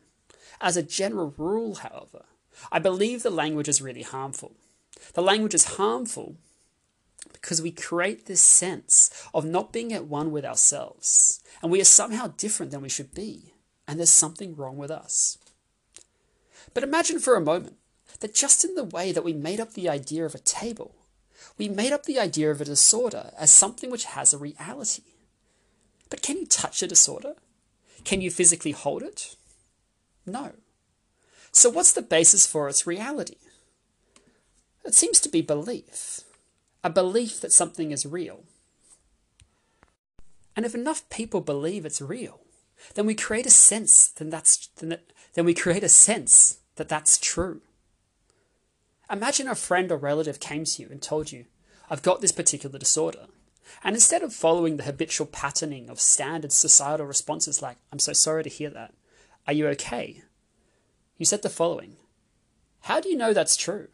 As 0.61 0.76
a 0.76 0.83
general 0.83 1.35
rule, 1.37 1.76
however, 1.76 2.25
I 2.71 2.79
believe 2.79 3.23
the 3.23 3.31
language 3.31 3.69
is 3.69 3.81
really 3.81 4.02
harmful. 4.02 4.52
The 5.14 5.23
language 5.23 5.55
is 5.55 5.76
harmful 5.76 6.37
because 7.33 7.62
we 7.62 7.71
create 7.71 8.26
this 8.26 8.43
sense 8.43 9.11
of 9.33 9.45
not 9.45 9.73
being 9.73 9.93
at 9.93 10.07
one 10.07 10.31
with 10.31 10.45
ourselves, 10.45 11.43
and 11.62 11.73
we 11.73 11.81
are 11.81 11.85
somehow 11.85 12.29
different 12.37 12.73
than 12.73 12.83
we 12.83 12.88
should 12.88 13.14
be, 13.14 13.55
and 13.88 13.99
there's 13.99 14.11
something 14.11 14.55
wrong 14.55 14.76
with 14.76 14.90
us. 14.90 15.38
But 16.75 16.83
imagine 16.85 17.19
for 17.19 17.35
a 17.35 17.40
moment 17.40 17.76
that 18.20 18.34
just 18.34 18.64
in 18.64 18.74
the 18.74 18.84
way 18.84 19.12
that 19.12 19.24
we 19.24 19.32
made 19.32 19.60
up 19.60 19.72
the 19.72 19.88
idea 19.88 20.24
of 20.24 20.34
a 20.34 20.38
table, 20.38 20.94
we 21.58 21.68
made 21.68 21.92
up 21.92 22.04
the 22.04 22.18
idea 22.18 22.50
of 22.50 22.60
a 22.60 22.66
disorder 22.66 23.32
as 23.38 23.50
something 23.50 23.90
which 23.90 24.04
has 24.04 24.32
a 24.32 24.38
reality. 24.38 25.02
But 26.08 26.22
can 26.22 26.36
you 26.36 26.46
touch 26.46 26.82
a 26.82 26.86
disorder? 26.86 27.34
Can 28.04 28.20
you 28.20 28.30
physically 28.30 28.72
hold 28.72 29.02
it? 29.02 29.36
No. 30.26 30.52
So, 31.52 31.68
what's 31.68 31.92
the 31.92 32.02
basis 32.02 32.46
for 32.46 32.68
its 32.68 32.86
reality? 32.86 33.36
It 34.84 34.94
seems 34.94 35.20
to 35.20 35.28
be 35.28 35.42
belief, 35.42 36.20
a 36.82 36.90
belief 36.90 37.40
that 37.40 37.52
something 37.52 37.90
is 37.90 38.06
real. 38.06 38.44
And 40.56 40.64
if 40.64 40.74
enough 40.74 41.08
people 41.10 41.40
believe 41.40 41.84
it's 41.84 42.00
real, 42.00 42.40
then 42.94 43.06
we 43.06 43.14
create 43.14 43.46
a 43.46 43.50
sense 43.50 44.08
then 44.08 44.30
that's 44.30 44.68
then, 44.78 44.90
that, 44.90 45.12
then 45.34 45.44
we 45.44 45.54
create 45.54 45.84
a 45.84 45.88
sense 45.88 46.58
that 46.76 46.88
that's 46.88 47.18
true. 47.18 47.60
Imagine 49.11 49.49
a 49.49 49.57
friend 49.57 49.90
or 49.90 49.97
relative 49.97 50.38
came 50.38 50.64
to 50.64 50.83
you 50.83 50.88
and 50.90 51.02
told 51.02 51.33
you, 51.33 51.47
I've 51.90 52.02
got 52.02 52.21
this 52.21 52.31
particular 52.31 52.79
disorder. 52.79 53.26
And 53.83 53.97
instead 53.97 54.23
of 54.23 54.33
following 54.33 54.76
the 54.76 54.85
habitual 54.85 55.26
patterning 55.26 55.90
of 55.90 56.00
standard 56.00 56.52
societal 56.52 57.07
responses 57.07 57.61
like, 57.61 57.79
I'm 57.93 57.99
so 57.99 58.12
sorry 58.12 58.45
to 58.45 58.49
hear 58.49 58.71
that, 58.71 58.95
are 59.47 59.52
you 59.52 59.67
okay? 59.69 60.23
You 61.17 61.26
said 61.26 61.43
the 61.43 61.49
following 61.49 61.97
How 62.83 63.00
do 63.00 63.09
you 63.09 63.17
know 63.17 63.33
that's 63.33 63.57
true? 63.57 63.88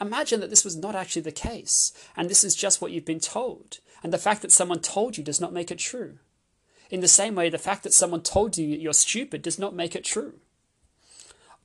Imagine 0.00 0.40
that 0.40 0.50
this 0.50 0.64
was 0.64 0.76
not 0.76 0.96
actually 0.96 1.22
the 1.22 1.30
case, 1.30 1.92
and 2.16 2.28
this 2.28 2.42
is 2.42 2.56
just 2.56 2.80
what 2.80 2.90
you've 2.90 3.04
been 3.04 3.20
told, 3.20 3.78
and 4.02 4.12
the 4.12 4.18
fact 4.18 4.42
that 4.42 4.50
someone 4.50 4.80
told 4.80 5.16
you 5.16 5.22
does 5.22 5.40
not 5.40 5.52
make 5.52 5.70
it 5.70 5.78
true. 5.78 6.18
In 6.90 7.00
the 7.00 7.08
same 7.08 7.36
way, 7.36 7.48
the 7.48 7.58
fact 7.58 7.84
that 7.84 7.94
someone 7.94 8.22
told 8.22 8.58
you 8.58 8.66
you're 8.66 8.92
stupid 8.92 9.42
does 9.42 9.58
not 9.58 9.74
make 9.74 9.94
it 9.94 10.04
true. 10.04 10.40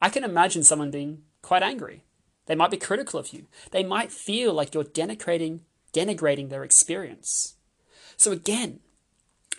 I 0.02 0.10
can 0.10 0.24
imagine 0.24 0.64
someone 0.64 0.92
being 0.92 1.24
quite 1.42 1.64
angry. 1.64 2.04
They 2.48 2.56
might 2.56 2.72
be 2.72 2.78
critical 2.78 3.20
of 3.20 3.32
you. 3.34 3.46
They 3.72 3.84
might 3.84 4.12
feel 4.12 4.54
like 4.54 4.74
you're 4.74 4.84
denigrating, 4.84 5.62
denigrating 5.94 6.50
their 6.50 6.64
experience. 6.64 7.56
So 8.18 8.32
again, 8.32 8.80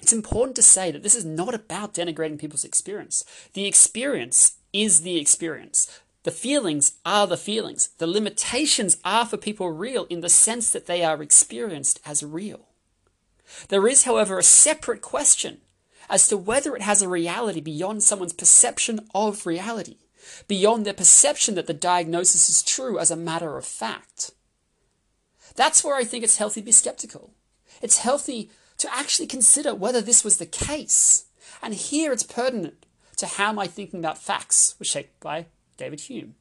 it's 0.01 0.13
important 0.13 0.57
to 0.57 0.63
say 0.63 0.91
that 0.91 1.03
this 1.03 1.15
is 1.15 1.25
not 1.25 1.55
about 1.55 1.95
denigrating 1.95 2.39
people's 2.39 2.65
experience. 2.65 3.25
The 3.53 3.67
experience 3.67 4.57
is 4.73 5.03
the 5.03 5.19
experience. 5.19 6.01
The 6.25 6.31
feelings 6.31 6.95
are 7.05 7.27
the 7.27 7.37
feelings. 7.37 7.91
The 7.99 8.07
limitations 8.07 8.99
are 9.05 9.25
for 9.25 9.37
people 9.37 9.71
real 9.71 10.05
in 10.11 10.21
the 10.21 10.29
sense 10.29 10.71
that 10.71 10.87
they 10.87 11.03
are 11.05 11.23
experienced 11.23 12.01
as 12.05 12.23
real. 12.23 12.69
There 13.69 13.87
is, 13.89 14.05
however, 14.05 14.39
a 14.39 14.43
separate 14.43 15.01
question 15.01 15.59
as 16.11 16.29
to 16.29 16.37
whether 16.37 16.75
it 16.77 16.83
has 16.83 17.03
a 17.03 17.09
reality 17.09 17.61
beyond 17.61 18.03
someone's 18.03 18.33
perception 18.33 19.01
of 19.15 19.47
reality, 19.47 19.97
beyond 20.47 20.85
their 20.85 20.95
perception 20.95 21.55
that 21.55 21.67
the 21.67 21.75
diagnosis 21.75 22.49
is 22.49 22.63
true 22.63 22.99
as 22.99 23.11
a 23.11 23.17
matter 23.17 23.57
of 23.57 23.65
fact. 23.65 24.33
That's 25.57 25.83
where 25.83 25.97
I 25.97 26.05
think 26.05 26.25
it's 26.25 26.39
healthy 26.39 26.61
to 26.61 26.67
be 26.67 26.73
skeptical. 26.73 27.35
It's 27.83 27.99
healthy 27.99 28.51
to 28.79 28.95
actually 28.95 29.27
consider 29.27 29.75
whether 29.75 30.01
this 30.01 30.25
was 30.25 30.39
the 30.39 30.47
case. 30.47 31.27
And 31.63 31.75
here 31.75 32.13
it's 32.13 32.23
pertinent 32.23 32.87
to 33.17 33.27
how 33.27 33.59
I 33.59 33.67
thinking 33.67 33.99
about 33.99 34.19
facts, 34.19 34.77
was 34.79 34.89
shaped 34.89 35.19
by 35.21 35.47
David 35.77 36.03
Hume. 36.03 36.37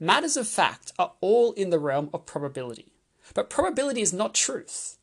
Matters 0.00 0.36
of 0.36 0.48
fact 0.48 0.92
are 0.98 1.12
all 1.20 1.52
in 1.52 1.70
the 1.70 1.78
realm 1.78 2.10
of 2.12 2.26
probability. 2.26 2.92
But 3.34 3.50
probability 3.50 4.02
is 4.02 4.12
not 4.12 4.34
truth. 4.34 4.98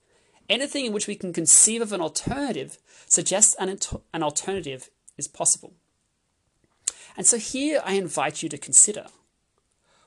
Anything 0.50 0.86
in 0.86 0.94
which 0.94 1.08
we 1.08 1.16
can 1.16 1.34
conceive 1.34 1.82
of 1.82 1.94
an 1.94 2.02
alternative 2.02 2.78
suggests 3.08 3.56
an, 3.56 3.78
an 4.14 4.24
alternative 4.24 4.90
is 5.18 5.28
possible. 5.28 5.74
And 7.16 7.28
so 7.28 7.38
here 7.38 7.82
I 7.86 7.94
invite 7.94 8.42
you 8.42 8.50
to 8.50 8.58
consider 8.58 9.06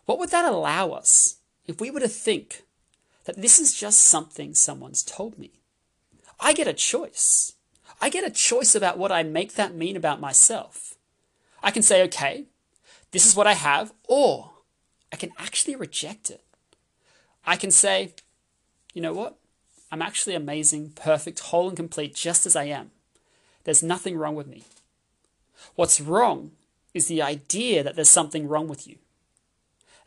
what 0.06 0.18
would 0.18 0.30
that 0.30 0.44
allow 0.44 0.90
us 0.90 1.36
if 1.66 1.80
we 1.80 1.90
were 1.90 2.00
to 2.00 2.08
think 2.08 2.62
that 3.24 3.40
this 3.40 3.58
is 3.58 3.74
just 3.74 3.98
something 4.00 4.54
someone's 4.54 5.02
told 5.02 5.38
me? 5.38 5.60
I 6.38 6.52
get 6.52 6.68
a 6.68 6.72
choice. 6.72 7.54
I 8.00 8.08
get 8.08 8.26
a 8.26 8.30
choice 8.30 8.74
about 8.74 8.98
what 8.98 9.10
I 9.10 9.22
make 9.22 9.54
that 9.54 9.74
mean 9.74 9.96
about 9.96 10.20
myself. 10.20 10.94
I 11.62 11.70
can 11.70 11.82
say, 11.82 12.02
okay, 12.04 12.44
this 13.10 13.26
is 13.26 13.34
what 13.34 13.46
I 13.46 13.54
have, 13.54 13.92
or 14.04 14.52
I 15.12 15.16
can 15.16 15.30
actually 15.38 15.74
reject 15.74 16.30
it. 16.30 16.44
I 17.46 17.56
can 17.56 17.70
say, 17.70 18.12
you 18.92 19.00
know 19.00 19.12
what? 19.12 19.38
I'm 19.90 20.02
actually 20.02 20.34
amazing, 20.34 20.90
perfect, 20.90 21.40
whole, 21.40 21.68
and 21.68 21.76
complete 21.76 22.14
just 22.14 22.46
as 22.46 22.54
I 22.54 22.64
am. 22.64 22.90
There's 23.64 23.82
nothing 23.82 24.16
wrong 24.16 24.34
with 24.34 24.46
me. 24.46 24.64
What's 25.74 26.00
wrong 26.00 26.52
is 26.96 27.06
the 27.06 27.22
idea 27.22 27.82
that 27.82 27.94
there's 27.94 28.08
something 28.08 28.48
wrong 28.48 28.68
with 28.68 28.88
you. 28.88 28.96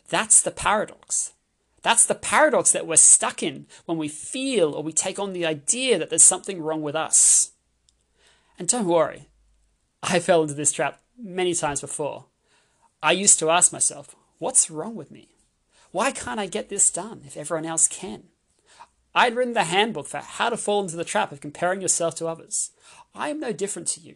That's 0.10 0.42
the 0.42 0.52
paradox. 0.52 1.34
That's 1.82 2.06
the 2.06 2.16
paradox 2.16 2.72
that 2.72 2.88
we're 2.88 2.98
stuck 2.98 3.42
in 3.42 3.68
when 3.86 3.98
we 3.98 4.08
feel 4.08 4.74
or 4.74 4.84
we 4.84 4.92
take 4.92 5.20
on 5.20 5.34
the 5.34 5.46
idea 5.46 5.98
that 5.98 6.10
there's 6.10 6.24
something 6.24 6.62
wrong 6.62 6.82
with 6.82 6.96
us. 6.96 7.52
And 8.58 8.68
don't 8.68 8.88
worry, 8.88 9.30
I 10.04 10.20
fell 10.20 10.42
into 10.42 10.56
this 10.56 10.72
trap 10.72 11.00
many 11.18 11.54
times 11.54 11.82
before. 11.82 12.26
I 13.02 13.14
used 13.14 13.40
to 13.40 13.50
ask 13.50 13.72
myself, 13.72 14.16
what's 14.40 14.70
wrong 14.70 14.96
with 14.96 15.12
me? 15.12 15.30
Why 15.92 16.12
can't 16.12 16.40
I 16.40 16.48
get 16.48 16.70
this 16.70 16.90
done 16.90 17.22
if 17.26 17.38
everyone 17.38 17.66
else 17.66 17.88
can? 17.88 18.24
I'd 19.16 19.36
written 19.36 19.54
the 19.54 19.64
handbook 19.64 20.08
for 20.08 20.18
how 20.18 20.50
to 20.50 20.58
fall 20.58 20.82
into 20.82 20.96
the 20.96 21.06
trap 21.06 21.32
of 21.32 21.42
comparing 21.42 21.82
yourself 21.82 22.16
to 22.16 22.28
others. 22.28 22.72
I 23.16 23.30
am 23.30 23.40
no 23.40 23.52
different 23.52 23.88
to 23.90 24.02
you. 24.02 24.16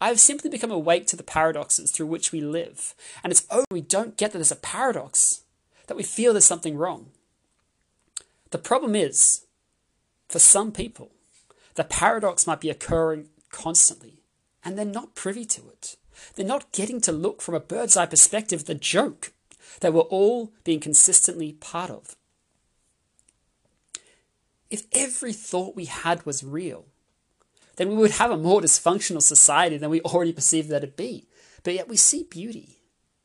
I 0.00 0.08
have 0.08 0.20
simply 0.20 0.50
become 0.50 0.70
awake 0.70 1.06
to 1.08 1.16
the 1.16 1.22
paradoxes 1.22 1.90
through 1.90 2.06
which 2.06 2.32
we 2.32 2.40
live, 2.40 2.94
and 3.22 3.30
it's 3.30 3.46
only 3.50 3.66
we 3.70 3.80
don't 3.80 4.16
get 4.16 4.32
that 4.32 4.38
there's 4.38 4.52
a 4.52 4.56
paradox 4.56 5.42
that 5.86 5.96
we 5.96 6.02
feel 6.02 6.32
there's 6.32 6.44
something 6.44 6.76
wrong. 6.76 7.10
The 8.50 8.58
problem 8.58 8.94
is, 8.94 9.46
for 10.28 10.38
some 10.38 10.72
people, 10.72 11.12
the 11.74 11.84
paradox 11.84 12.46
might 12.46 12.60
be 12.60 12.70
occurring 12.70 13.28
constantly, 13.50 14.20
and 14.64 14.76
they're 14.76 14.84
not 14.84 15.14
privy 15.14 15.44
to 15.46 15.68
it. 15.68 15.96
They're 16.34 16.46
not 16.46 16.72
getting 16.72 17.00
to 17.02 17.12
look 17.12 17.40
from 17.40 17.54
a 17.54 17.60
bird's 17.60 17.96
eye 17.96 18.06
perspective 18.06 18.60
at 18.60 18.66
the 18.66 18.74
joke 18.74 19.32
that 19.80 19.92
we're 19.92 20.00
all 20.02 20.52
being 20.64 20.80
consistently 20.80 21.52
part 21.54 21.90
of. 21.90 22.16
If 24.70 24.86
every 24.92 25.32
thought 25.32 25.74
we 25.74 25.86
had 25.86 26.24
was 26.24 26.44
real, 26.44 26.86
then 27.80 27.88
we 27.88 27.96
would 27.96 28.10
have 28.10 28.30
a 28.30 28.36
more 28.36 28.60
dysfunctional 28.60 29.22
society 29.22 29.78
than 29.78 29.88
we 29.88 30.02
already 30.02 30.34
perceive 30.34 30.68
that 30.68 30.84
it 30.84 30.98
be. 30.98 31.26
But 31.62 31.72
yet 31.72 31.88
we 31.88 31.96
see 31.96 32.24
beauty, 32.24 32.76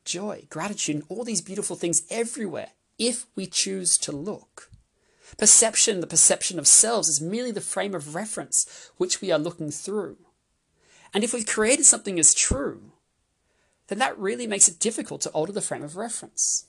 joy, 0.06 0.46
gratitude, 0.50 0.96
and 0.96 1.04
all 1.10 1.26
these 1.26 1.42
beautiful 1.42 1.76
things 1.76 2.04
everywhere 2.10 2.70
if 2.98 3.26
we 3.36 3.48
choose 3.48 3.98
to 3.98 4.14
look. 4.14 4.70
Perception, 5.38 6.00
the 6.00 6.08
perception 6.08 6.58
of 6.58 6.68
selves, 6.68 7.10
is 7.10 7.20
merely 7.20 7.52
the 7.52 7.60
frame 7.60 7.94
of 7.94 8.16
reference 8.16 8.92
which 8.96 9.20
we 9.20 9.30
are 9.30 9.38
looking 9.38 9.72
through. 9.72 10.16
And 11.14 11.22
if 11.22 11.34
we've 11.34 11.46
created 11.46 11.86
something 11.86 12.18
as 12.18 12.34
true, 12.34 12.94
then 13.88 14.00
that 14.00 14.18
really 14.18 14.48
makes 14.48 14.70
it 14.70 14.80
difficult 14.80 15.20
to 15.22 15.30
alter 15.32 15.52
the 15.52 15.60
frame 15.60 15.84
of 15.84 15.98
reference. 15.98 16.68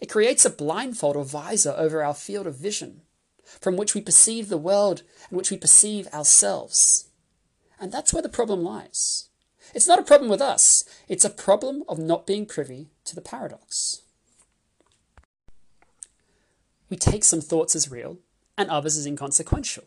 It 0.00 0.10
creates 0.10 0.44
a 0.44 0.50
blindfold 0.50 1.14
or 1.14 1.24
visor 1.24 1.74
over 1.76 2.02
our 2.02 2.14
field 2.14 2.48
of 2.48 2.56
vision, 2.56 3.02
from 3.44 3.76
which 3.76 3.94
we 3.94 4.00
perceive 4.00 4.48
the 4.48 4.58
world 4.58 5.04
and 5.28 5.36
which 5.36 5.52
we 5.52 5.56
perceive 5.56 6.08
ourselves. 6.08 7.09
And 7.80 7.90
that's 7.90 8.12
where 8.12 8.22
the 8.22 8.28
problem 8.28 8.62
lies. 8.62 9.30
It's 9.74 9.88
not 9.88 9.98
a 9.98 10.04
problem 10.04 10.30
with 10.30 10.42
us, 10.42 10.84
it's 11.08 11.24
a 11.24 11.30
problem 11.30 11.82
of 11.88 11.98
not 11.98 12.26
being 12.26 12.44
privy 12.44 12.88
to 13.04 13.14
the 13.14 13.20
paradox. 13.20 14.02
We 16.90 16.96
take 16.96 17.24
some 17.24 17.40
thoughts 17.40 17.74
as 17.74 17.90
real 17.90 18.18
and 18.58 18.68
others 18.68 18.96
as 18.98 19.06
inconsequential. 19.06 19.84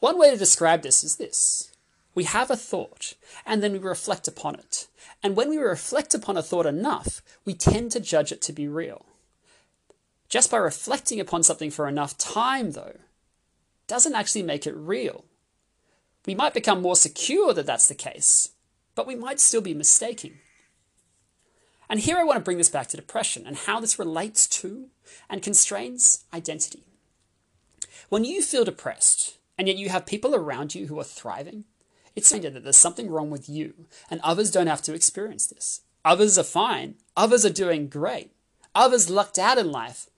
One 0.00 0.18
way 0.18 0.30
to 0.30 0.36
describe 0.36 0.82
this 0.82 1.04
is 1.04 1.16
this 1.16 1.70
we 2.14 2.24
have 2.24 2.50
a 2.50 2.56
thought, 2.56 3.14
and 3.44 3.62
then 3.62 3.72
we 3.72 3.78
reflect 3.78 4.28
upon 4.28 4.54
it. 4.54 4.86
And 5.22 5.36
when 5.36 5.50
we 5.50 5.58
reflect 5.58 6.14
upon 6.14 6.36
a 6.36 6.42
thought 6.42 6.66
enough, 6.66 7.22
we 7.44 7.54
tend 7.54 7.90
to 7.92 8.00
judge 8.00 8.30
it 8.30 8.40
to 8.42 8.52
be 8.52 8.68
real. 8.68 9.04
Just 10.28 10.50
by 10.50 10.58
reflecting 10.58 11.18
upon 11.20 11.42
something 11.42 11.70
for 11.70 11.88
enough 11.88 12.16
time, 12.16 12.72
though, 12.72 12.98
doesn't 13.86 14.14
actually 14.14 14.42
make 14.42 14.66
it 14.66 14.76
real. 14.76 15.24
We 16.26 16.34
might 16.34 16.54
become 16.54 16.80
more 16.80 16.96
secure 16.96 17.52
that 17.52 17.66
that's 17.66 17.88
the 17.88 17.94
case, 17.94 18.50
but 18.94 19.06
we 19.06 19.14
might 19.14 19.40
still 19.40 19.60
be 19.60 19.74
mistaking. 19.74 20.38
And 21.88 22.00
here 22.00 22.16
I 22.16 22.24
want 22.24 22.38
to 22.38 22.44
bring 22.44 22.58
this 22.58 22.70
back 22.70 22.88
to 22.88 22.96
depression 22.96 23.46
and 23.46 23.56
how 23.56 23.78
this 23.78 23.98
relates 23.98 24.46
to 24.60 24.88
and 25.28 25.42
constrains 25.42 26.24
identity. 26.32 26.84
When 28.08 28.24
you 28.24 28.42
feel 28.42 28.64
depressed, 28.64 29.38
and 29.58 29.68
yet 29.68 29.76
you 29.76 29.88
have 29.90 30.06
people 30.06 30.34
around 30.34 30.74
you 30.74 30.86
who 30.86 30.98
are 30.98 31.04
thriving, 31.04 31.64
it's 32.16 32.28
saying 32.28 32.42
that 32.42 32.62
there's 32.62 32.76
something 32.76 33.10
wrong 33.10 33.30
with 33.30 33.48
you, 33.48 33.86
and 34.10 34.20
others 34.22 34.50
don't 34.50 34.66
have 34.66 34.82
to 34.82 34.94
experience 34.94 35.46
this. 35.46 35.82
Others 36.04 36.38
are 36.38 36.44
fine. 36.44 36.96
Others 37.16 37.44
are 37.44 37.50
doing 37.50 37.88
great. 37.88 38.32
Others 38.74 39.10
lucked 39.10 39.38
out 39.38 39.58
in 39.58 39.70
life. 39.70 40.08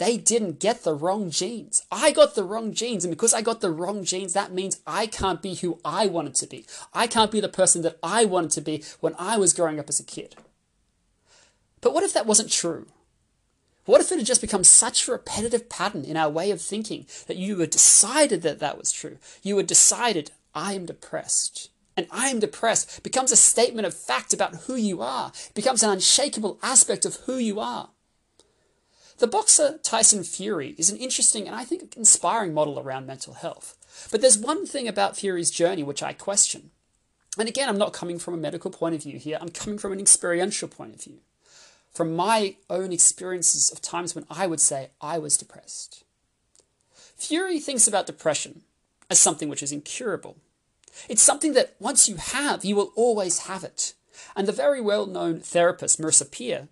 They 0.00 0.16
didn't 0.16 0.60
get 0.60 0.82
the 0.82 0.94
wrong 0.94 1.28
genes. 1.28 1.82
I 1.92 2.10
got 2.10 2.34
the 2.34 2.42
wrong 2.42 2.72
genes, 2.72 3.04
and 3.04 3.12
because 3.12 3.34
I 3.34 3.42
got 3.42 3.60
the 3.60 3.70
wrong 3.70 4.02
genes, 4.02 4.32
that 4.32 4.50
means 4.50 4.80
I 4.86 5.06
can't 5.06 5.42
be 5.42 5.56
who 5.56 5.78
I 5.84 6.06
wanted 6.06 6.34
to 6.36 6.46
be. 6.46 6.64
I 6.94 7.06
can't 7.06 7.30
be 7.30 7.38
the 7.38 7.50
person 7.50 7.82
that 7.82 7.98
I 8.02 8.24
wanted 8.24 8.50
to 8.52 8.62
be 8.62 8.82
when 9.00 9.14
I 9.18 9.36
was 9.36 9.52
growing 9.52 9.78
up 9.78 9.90
as 9.90 10.00
a 10.00 10.04
kid. 10.04 10.36
But 11.82 11.92
what 11.92 12.02
if 12.02 12.14
that 12.14 12.24
wasn't 12.24 12.50
true? 12.50 12.86
What 13.84 14.00
if 14.00 14.10
it 14.10 14.16
had 14.16 14.26
just 14.26 14.40
become 14.40 14.64
such 14.64 15.06
a 15.06 15.12
repetitive 15.12 15.68
pattern 15.68 16.04
in 16.04 16.16
our 16.16 16.30
way 16.30 16.50
of 16.50 16.62
thinking 16.62 17.04
that 17.26 17.36
you 17.36 17.58
had 17.58 17.68
decided 17.68 18.40
that 18.40 18.58
that 18.58 18.78
was 18.78 18.92
true? 18.92 19.18
You 19.42 19.58
had 19.58 19.66
decided, 19.66 20.30
I 20.54 20.72
am 20.72 20.86
depressed. 20.86 21.68
And 21.94 22.06
I 22.10 22.30
am 22.30 22.40
depressed 22.40 23.02
becomes 23.02 23.32
a 23.32 23.36
statement 23.36 23.86
of 23.86 23.92
fact 23.92 24.32
about 24.32 24.62
who 24.62 24.76
you 24.76 25.02
are, 25.02 25.30
it 25.34 25.52
becomes 25.54 25.82
an 25.82 25.90
unshakable 25.90 26.58
aspect 26.62 27.04
of 27.04 27.16
who 27.26 27.36
you 27.36 27.60
are. 27.60 27.90
The 29.20 29.26
boxer 29.26 29.78
Tyson 29.82 30.24
Fury 30.24 30.74
is 30.78 30.88
an 30.88 30.96
interesting 30.96 31.46
and 31.46 31.54
I 31.54 31.62
think 31.62 31.94
inspiring 31.94 32.54
model 32.54 32.80
around 32.80 33.06
mental 33.06 33.34
health. 33.34 33.76
But 34.10 34.22
there's 34.22 34.38
one 34.38 34.64
thing 34.64 34.88
about 34.88 35.14
Fury's 35.14 35.50
journey 35.50 35.82
which 35.82 36.02
I 36.02 36.14
question. 36.14 36.70
And 37.38 37.46
again, 37.46 37.68
I'm 37.68 37.76
not 37.76 37.92
coming 37.92 38.18
from 38.18 38.32
a 38.32 38.38
medical 38.38 38.70
point 38.70 38.94
of 38.94 39.02
view 39.02 39.18
here, 39.18 39.36
I'm 39.38 39.50
coming 39.50 39.78
from 39.78 39.92
an 39.92 40.00
experiential 40.00 40.68
point 40.68 40.94
of 40.94 41.04
view. 41.04 41.18
From 41.92 42.16
my 42.16 42.56
own 42.70 42.94
experiences 42.94 43.70
of 43.70 43.82
times 43.82 44.14
when 44.14 44.24
I 44.30 44.46
would 44.46 44.60
say 44.60 44.88
I 45.02 45.18
was 45.18 45.36
depressed. 45.36 46.02
Fury 47.18 47.60
thinks 47.60 47.86
about 47.86 48.06
depression 48.06 48.62
as 49.10 49.18
something 49.18 49.50
which 49.50 49.62
is 49.62 49.70
incurable. 49.70 50.38
It's 51.10 51.20
something 51.20 51.52
that 51.52 51.74
once 51.78 52.08
you 52.08 52.16
have, 52.16 52.64
you 52.64 52.74
will 52.74 52.92
always 52.96 53.40
have 53.40 53.64
it. 53.64 53.92
And 54.34 54.48
the 54.48 54.52
very 54.52 54.80
well 54.80 55.04
known 55.04 55.40
therapist, 55.40 56.00
Marissa 56.00 56.30
Peer, 56.30 56.68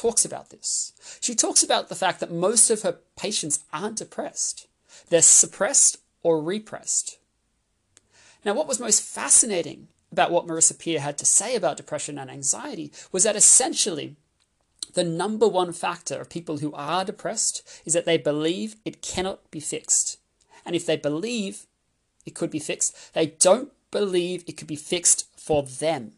talks 0.00 0.24
about 0.24 0.48
this. 0.48 0.92
She 1.20 1.34
talks 1.34 1.62
about 1.62 1.88
the 1.88 1.94
fact 1.94 2.20
that 2.20 2.32
most 2.32 2.70
of 2.70 2.82
her 2.82 2.98
patients 3.16 3.60
aren't 3.72 3.98
depressed, 3.98 4.66
they're 5.10 5.22
suppressed 5.22 5.98
or 6.22 6.42
repressed. 6.42 7.18
Now, 8.44 8.54
what 8.54 8.66
was 8.66 8.80
most 8.80 9.02
fascinating 9.02 9.88
about 10.10 10.30
what 10.30 10.46
Marissa 10.46 10.78
Peer 10.78 11.00
had 11.00 11.18
to 11.18 11.26
say 11.26 11.54
about 11.54 11.76
depression 11.76 12.18
and 12.18 12.30
anxiety 12.30 12.90
was 13.12 13.24
that 13.24 13.36
essentially 13.36 14.16
the 14.94 15.04
number 15.04 15.46
one 15.46 15.72
factor 15.72 16.18
of 16.18 16.30
people 16.30 16.58
who 16.58 16.72
are 16.72 17.04
depressed 17.04 17.62
is 17.84 17.92
that 17.92 18.06
they 18.06 18.16
believe 18.16 18.76
it 18.84 19.02
cannot 19.02 19.50
be 19.50 19.60
fixed. 19.60 20.18
And 20.64 20.74
if 20.74 20.86
they 20.86 20.96
believe 20.96 21.66
it 22.24 22.34
could 22.34 22.50
be 22.50 22.58
fixed, 22.58 23.12
they 23.12 23.26
don't 23.26 23.70
believe 23.90 24.44
it 24.46 24.56
could 24.56 24.66
be 24.66 24.76
fixed 24.76 25.26
for 25.36 25.62
them. 25.62 26.12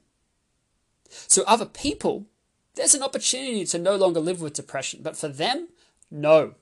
So, 1.11 1.43
other 1.47 1.67
people, 1.67 2.27
there's 2.75 2.95
an 2.95 3.03
opportunity 3.03 3.65
to 3.67 3.79
no 3.79 3.97
longer 3.97 4.21
live 4.21 4.41
with 4.41 4.55
depression, 4.55 5.01
but 5.03 5.17
for 5.17 5.29
them, 5.29 5.69
no. 6.11 6.55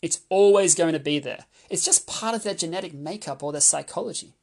It's 0.00 0.20
always 0.28 0.74
going 0.74 0.92
to 0.92 1.00
be 1.00 1.18
there. 1.18 1.46
It's 1.70 1.84
just 1.84 2.06
part 2.06 2.34
of 2.34 2.42
their 2.42 2.54
genetic 2.54 2.94
makeup 2.94 3.42
or 3.42 3.50
their 3.50 3.60
psychology. 3.60 4.34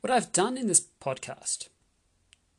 What 0.00 0.10
I've 0.10 0.32
done 0.32 0.56
in 0.56 0.68
this 0.68 0.86
podcast 1.02 1.68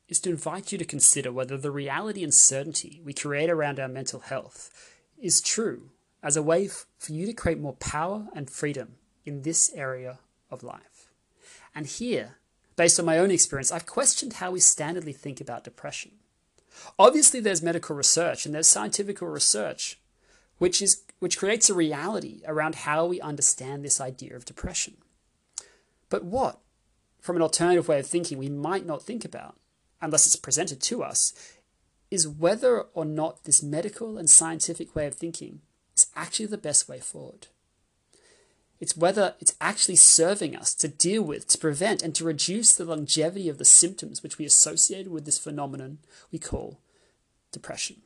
is 0.10 0.20
to 0.20 0.30
invite 0.30 0.72
you 0.72 0.78
to 0.78 0.86
consider 0.86 1.32
whether 1.32 1.58
the 1.58 1.72
reality 1.72 2.24
and 2.24 2.34
certainty 2.34 3.02
we 3.04 3.14
create 3.14 3.50
around 3.50 3.80
our 3.80 3.88
mental 3.88 4.20
health 4.20 4.70
is 5.18 5.42
true 5.42 5.90
as 6.22 6.38
a 6.38 6.44
way 6.44 6.68
for 6.68 7.14
you 7.14 7.26
to 7.26 7.34
create 7.34 7.60
more 7.60 7.74
power 7.74 8.28
and 8.36 8.50
freedom 8.50 8.96
in 9.26 9.42
this 9.42 9.72
area 9.74 10.20
of 10.52 10.64
life. 10.64 11.10
And 11.74 11.86
here, 11.88 12.36
based 12.78 13.00
on 13.00 13.06
my 13.06 13.20
own 13.20 13.32
experience, 13.32 13.72
I've 13.72 13.86
questioned 13.86 14.34
how 14.34 14.52
we 14.52 14.60
standardly 14.60 15.14
think 15.14 15.42
about 15.42 15.66
depression. 15.66 16.12
Obviously, 16.98 17.42
there's 17.42 17.62
medical 17.62 17.96
research 17.96 18.46
and 18.46 18.56
there's 18.56 18.68
scientific 18.68 19.20
research 19.22 20.00
which, 20.60 20.82
is, 20.82 21.04
which 21.20 21.38
creates 21.38 21.70
a 21.70 21.74
reality 21.74 22.42
around 22.48 22.76
how 22.76 23.06
we 23.06 23.20
understand 23.20 23.84
this 23.84 24.00
idea 24.00 24.36
of 24.36 24.46
depression. 24.46 24.96
But 26.10 26.24
what, 26.24 26.60
from 27.20 27.36
an 27.36 27.42
alternative 27.42 27.88
way 27.88 28.00
of 28.00 28.08
thinking, 28.08 28.38
we 28.38 28.50
might 28.50 28.86
not 28.86 29.02
think 29.02 29.26
about, 29.26 29.58
unless 30.02 30.26
it's 30.26 30.36
presented 30.36 30.82
to 30.84 31.04
us, 31.04 31.34
is 32.10 32.28
whether 32.28 32.82
or 32.94 33.06
not 33.06 33.44
this 33.44 33.62
medical 33.62 34.18
and 34.18 34.30
scientific 34.30 34.96
way 34.96 35.08
of 35.08 35.16
thinking 35.16 35.62
is 35.96 36.08
actually 36.16 36.46
the 36.46 36.58
best 36.58 36.88
way 36.88 37.00
forward. 37.00 37.48
It's 38.80 38.96
whether 38.96 39.36
it's 39.40 39.56
actually 39.60 39.96
serving 39.96 40.56
us 40.56 40.74
to 40.76 40.88
deal 40.88 41.24
with, 41.24 41.48
to 41.50 41.58
prevent, 41.58 42.04
and 42.04 42.14
to 42.16 42.24
reduce 42.24 42.76
the 42.76 42.86
longevity 42.86 43.50
of 43.50 43.58
the 43.58 43.66
symptoms 43.66 44.22
which 44.22 44.38
we 44.38 44.46
associate 44.46 45.10
with 45.10 45.26
this 45.26 45.40
phenomenon 45.40 45.98
we 46.32 46.38
call 46.38 46.80
depression. 47.52 47.98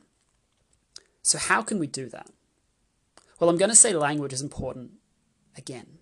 So, 1.22 1.38
how 1.38 1.62
can 1.62 1.78
we 1.78 1.86
do 1.86 2.08
that? 2.08 2.30
Well, 3.38 3.50
I'm 3.50 3.58
going 3.58 3.70
to 3.70 3.76
say 3.76 3.92
language 3.92 4.32
is 4.32 4.40
important 4.40 4.92
again. 5.56 5.98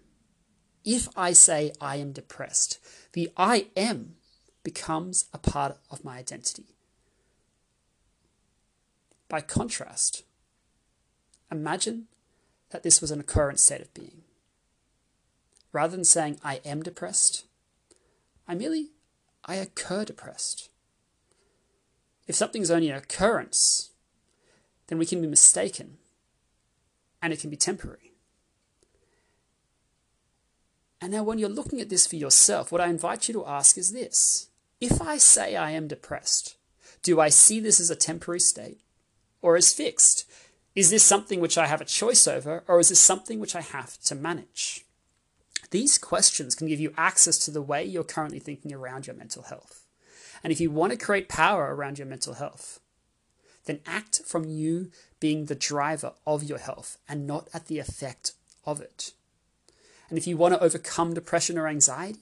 If 0.84 1.08
I 1.16 1.32
say 1.32 1.72
I 1.80 1.96
am 1.96 2.12
depressed, 2.12 2.78
the 3.12 3.30
I 3.36 3.66
am 3.76 4.14
becomes 4.62 5.26
a 5.32 5.38
part 5.38 5.78
of 5.90 6.04
my 6.04 6.18
identity. 6.18 6.76
By 9.28 9.40
contrast, 9.40 10.22
imagine 11.50 12.06
that 12.70 12.82
this 12.82 13.00
was 13.00 13.10
an 13.10 13.20
occurrent 13.20 13.60
state 13.60 13.80
of 13.80 13.92
being. 13.94 14.19
Rather 15.72 15.96
than 15.96 16.04
saying 16.04 16.38
I 16.42 16.56
am 16.64 16.82
depressed, 16.82 17.44
I 18.48 18.54
merely 18.54 18.90
I 19.44 19.56
occur 19.56 20.04
depressed. 20.04 20.68
If 22.26 22.34
something's 22.34 22.70
only 22.70 22.90
an 22.90 22.96
occurrence, 22.96 23.90
then 24.88 24.98
we 24.98 25.06
can 25.06 25.20
be 25.20 25.28
mistaken 25.28 25.98
and 27.22 27.32
it 27.32 27.40
can 27.40 27.50
be 27.50 27.56
temporary. 27.56 28.12
And 31.00 31.12
now, 31.12 31.22
when 31.22 31.38
you're 31.38 31.48
looking 31.48 31.80
at 31.80 31.88
this 31.88 32.06
for 32.06 32.16
yourself, 32.16 32.70
what 32.70 32.80
I 32.80 32.88
invite 32.88 33.26
you 33.26 33.34
to 33.34 33.46
ask 33.46 33.78
is 33.78 33.92
this 33.92 34.48
If 34.80 35.00
I 35.00 35.16
say 35.16 35.56
I 35.56 35.70
am 35.70 35.88
depressed, 35.88 36.56
do 37.02 37.20
I 37.20 37.30
see 37.30 37.58
this 37.60 37.80
as 37.80 37.90
a 37.90 37.96
temporary 37.96 38.40
state 38.40 38.80
or 39.40 39.56
as 39.56 39.72
fixed? 39.72 40.30
Is 40.74 40.90
this 40.90 41.02
something 41.02 41.40
which 41.40 41.58
I 41.58 41.66
have 41.66 41.80
a 41.80 41.86
choice 41.86 42.28
over, 42.28 42.62
or 42.68 42.78
is 42.78 42.90
this 42.90 43.00
something 43.00 43.40
which 43.40 43.56
I 43.56 43.60
have 43.60 43.98
to 44.02 44.14
manage? 44.14 44.84
These 45.70 45.98
questions 45.98 46.54
can 46.54 46.66
give 46.66 46.80
you 46.80 46.92
access 46.96 47.38
to 47.38 47.50
the 47.50 47.62
way 47.62 47.84
you're 47.84 48.04
currently 48.04 48.40
thinking 48.40 48.72
around 48.72 49.06
your 49.06 49.16
mental 49.16 49.44
health. 49.44 49.86
And 50.42 50.52
if 50.52 50.60
you 50.60 50.70
want 50.70 50.92
to 50.92 50.98
create 50.98 51.28
power 51.28 51.74
around 51.74 51.98
your 51.98 52.06
mental 52.06 52.34
health, 52.34 52.80
then 53.66 53.80
act 53.86 54.22
from 54.24 54.44
you 54.44 54.90
being 55.20 55.46
the 55.46 55.54
driver 55.54 56.14
of 56.26 56.42
your 56.42 56.58
health 56.58 56.98
and 57.08 57.26
not 57.26 57.48
at 57.54 57.66
the 57.66 57.78
effect 57.78 58.32
of 58.64 58.80
it. 58.80 59.12
And 60.08 60.18
if 60.18 60.26
you 60.26 60.36
want 60.36 60.54
to 60.54 60.62
overcome 60.62 61.14
depression 61.14 61.56
or 61.56 61.68
anxiety, 61.68 62.18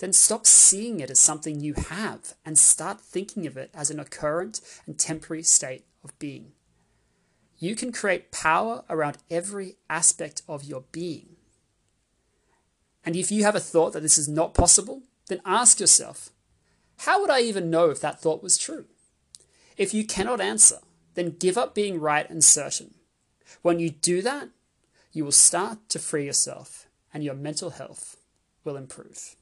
then 0.00 0.12
stop 0.12 0.46
seeing 0.46 1.00
it 1.00 1.10
as 1.10 1.18
something 1.18 1.60
you 1.60 1.74
have 1.74 2.34
and 2.44 2.58
start 2.58 3.00
thinking 3.00 3.46
of 3.46 3.56
it 3.56 3.70
as 3.74 3.90
an 3.90 3.98
occurrent 3.98 4.60
and 4.86 4.98
temporary 4.98 5.42
state 5.42 5.84
of 6.04 6.16
being. 6.18 6.52
You 7.58 7.74
can 7.74 7.92
create 7.92 8.32
power 8.32 8.84
around 8.90 9.18
every 9.30 9.76
aspect 9.88 10.42
of 10.48 10.64
your 10.64 10.84
being 10.92 11.31
and 13.04 13.16
if 13.16 13.32
you 13.32 13.42
have 13.42 13.56
a 13.56 13.60
thought 13.60 13.92
that 13.92 14.02
this 14.02 14.18
is 14.18 14.28
not 14.28 14.54
possible, 14.54 15.02
then 15.28 15.40
ask 15.44 15.80
yourself, 15.80 16.30
how 16.98 17.20
would 17.20 17.30
I 17.30 17.40
even 17.40 17.70
know 17.70 17.90
if 17.90 18.00
that 18.00 18.20
thought 18.20 18.42
was 18.42 18.58
true? 18.58 18.84
If 19.76 19.92
you 19.92 20.04
cannot 20.04 20.40
answer, 20.40 20.78
then 21.14 21.36
give 21.38 21.58
up 21.58 21.74
being 21.74 22.00
right 22.00 22.28
and 22.30 22.44
certain. 22.44 22.94
When 23.62 23.80
you 23.80 23.90
do 23.90 24.22
that, 24.22 24.50
you 25.12 25.24
will 25.24 25.32
start 25.32 25.88
to 25.90 25.98
free 25.98 26.26
yourself 26.26 26.86
and 27.12 27.24
your 27.24 27.34
mental 27.34 27.70
health 27.70 28.16
will 28.64 28.76
improve. 28.76 29.36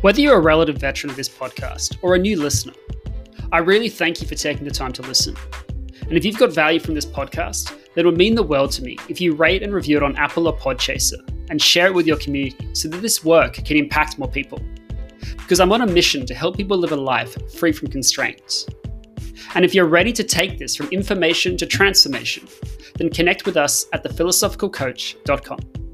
Whether 0.00 0.20
you're 0.20 0.36
a 0.36 0.40
relative 0.40 0.78
veteran 0.78 1.10
of 1.10 1.16
this 1.16 1.28
podcast 1.28 1.98
or 2.02 2.14
a 2.14 2.18
new 2.18 2.40
listener, 2.40 2.74
I 3.50 3.58
really 3.58 3.88
thank 3.88 4.22
you 4.22 4.28
for 4.28 4.36
taking 4.36 4.64
the 4.64 4.70
time 4.70 4.92
to 4.92 5.02
listen. 5.02 5.36
And 6.08 6.16
if 6.16 6.24
you've 6.24 6.38
got 6.38 6.52
value 6.52 6.80
from 6.80 6.94
this 6.94 7.04
podcast, 7.04 7.74
then 7.94 8.04
it 8.04 8.06
would 8.06 8.16
mean 8.16 8.34
the 8.34 8.42
world 8.42 8.72
to 8.72 8.82
me 8.82 8.96
if 9.10 9.20
you 9.20 9.34
rate 9.34 9.62
and 9.62 9.74
review 9.74 9.98
it 9.98 10.02
on 10.02 10.16
Apple 10.16 10.48
or 10.48 10.56
Podchaser 10.56 11.20
and 11.50 11.60
share 11.60 11.88
it 11.88 11.94
with 11.94 12.06
your 12.06 12.16
community 12.16 12.74
so 12.74 12.88
that 12.88 13.02
this 13.02 13.22
work 13.22 13.54
can 13.54 13.76
impact 13.76 14.18
more 14.18 14.30
people. 14.30 14.58
Because 15.36 15.60
I'm 15.60 15.72
on 15.72 15.82
a 15.82 15.86
mission 15.86 16.24
to 16.26 16.34
help 16.34 16.56
people 16.56 16.78
live 16.78 16.92
a 16.92 16.96
life 16.96 17.36
free 17.52 17.72
from 17.72 17.88
constraints. 17.88 18.66
And 19.54 19.64
if 19.64 19.74
you're 19.74 19.86
ready 19.86 20.12
to 20.12 20.24
take 20.24 20.58
this 20.58 20.76
from 20.76 20.88
information 20.88 21.56
to 21.58 21.66
transformation, 21.66 22.48
then 22.96 23.10
connect 23.10 23.44
with 23.44 23.56
us 23.56 23.86
at 23.92 24.02
thephilosophicalcoach.com. 24.04 25.87